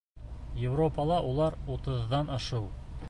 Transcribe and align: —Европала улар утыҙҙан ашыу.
—Европала 0.69 1.19
улар 1.33 1.59
утыҙҙан 1.75 2.33
ашыу. 2.39 2.65